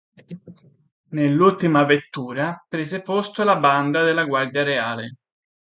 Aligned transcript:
Nell'ultima 1.09 1.83
vettura 1.83 2.65
prese 2.67 3.03
posto 3.03 3.43
la 3.43 3.57
banda 3.57 4.01
della 4.03 4.25
guardia 4.25 4.63
reale. 4.63 5.17